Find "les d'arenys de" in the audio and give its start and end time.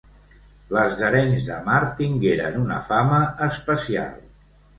0.77-1.57